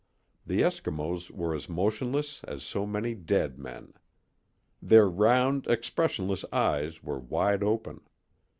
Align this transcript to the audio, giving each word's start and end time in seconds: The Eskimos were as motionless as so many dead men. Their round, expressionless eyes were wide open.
The 0.47 0.61
Eskimos 0.61 1.29
were 1.29 1.53
as 1.53 1.69
motionless 1.69 2.43
as 2.45 2.63
so 2.63 2.87
many 2.87 3.13
dead 3.13 3.59
men. 3.59 3.93
Their 4.81 5.07
round, 5.07 5.67
expressionless 5.67 6.43
eyes 6.51 7.03
were 7.03 7.19
wide 7.19 7.61
open. 7.61 8.01